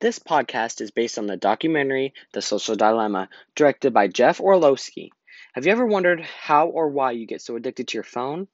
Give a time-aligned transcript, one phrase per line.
[0.00, 5.12] This podcast is based on the documentary The Social Dilemma, directed by Jeff Orlowski.
[5.52, 8.48] Have you ever wondered how or why you get so addicted to your phone?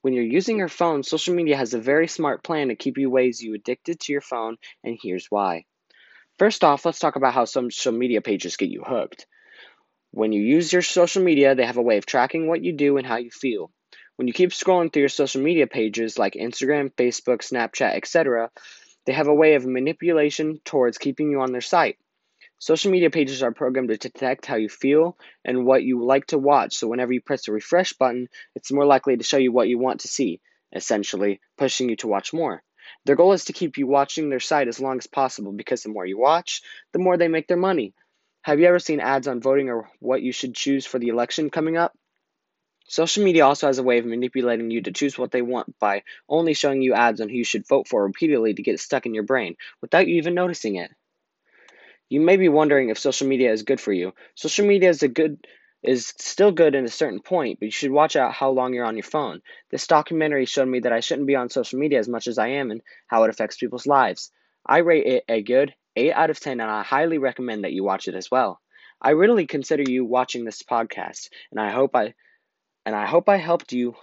[0.00, 3.10] When you're using your phone, social media has a very smart plan to keep you
[3.10, 5.66] ways you addicted to your phone, and here's why.
[6.38, 9.26] First off, let's talk about how social media pages get you hooked.
[10.12, 12.96] When you use your social media, they have a way of tracking what you do
[12.96, 13.70] and how you feel.
[14.16, 18.50] When you keep scrolling through your social media pages like Instagram, Facebook, Snapchat, etc.,
[19.06, 21.98] they have a way of manipulation towards keeping you on their site.
[22.58, 26.38] Social media pages are programmed to detect how you feel and what you like to
[26.38, 29.68] watch, so whenever you press the refresh button, it's more likely to show you what
[29.68, 30.40] you want to see,
[30.72, 32.62] essentially pushing you to watch more.
[33.06, 35.88] Their goal is to keep you watching their site as long as possible because the
[35.88, 36.60] more you watch,
[36.92, 37.94] the more they make their money.
[38.42, 41.50] Have you ever seen ads on voting or what you should choose for the election
[41.50, 41.96] coming up?
[42.90, 46.02] Social media also has a way of manipulating you to choose what they want by
[46.28, 49.06] only showing you ads on who you should vote for repeatedly to get it stuck
[49.06, 50.90] in your brain without you even noticing it.
[52.08, 54.12] You may be wondering if social media is good for you.
[54.34, 55.46] Social media is a good
[55.84, 58.84] is still good at a certain point, but you should watch out how long you're
[58.84, 59.40] on your phone.
[59.70, 62.48] This documentary showed me that I shouldn't be on social media as much as I
[62.48, 64.32] am and how it affects people's lives.
[64.66, 67.84] I rate it a good 8 out of 10 and I highly recommend that you
[67.84, 68.60] watch it as well.
[69.00, 72.14] I really consider you watching this podcast and I hope I
[72.86, 73.96] and I hope I helped you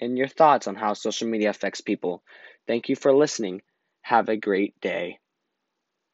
[0.00, 2.22] in your thoughts on how social media affects people.
[2.68, 3.62] Thank you for listening.
[4.02, 5.20] Have a great day.